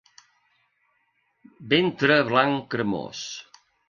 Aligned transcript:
Ventre 1.73 2.17
blanc 2.31 2.65
cremós. 2.73 3.21